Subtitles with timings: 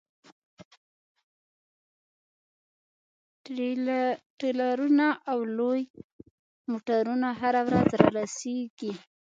[4.37, 5.81] ټریلرونه او لوی
[6.71, 8.91] موټرونه هره ورځ رارسیږي